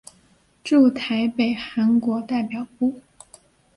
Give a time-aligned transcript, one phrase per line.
[0.63, 3.01] 驻台北韩国代表部。